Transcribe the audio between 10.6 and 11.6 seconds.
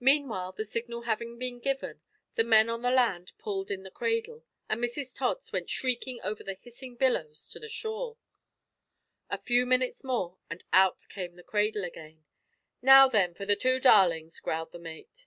out came the